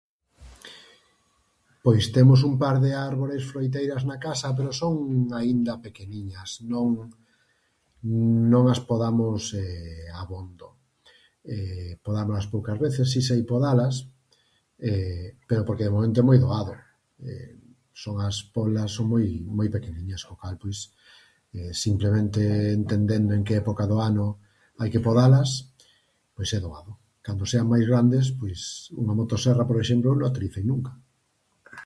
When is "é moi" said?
16.21-16.37